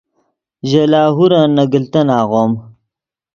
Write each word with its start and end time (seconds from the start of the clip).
ژے 0.69 0.83
لاہورن 0.91 1.49
نے 1.55 1.63
گلتن 1.73 2.07
آغوم 2.19 2.51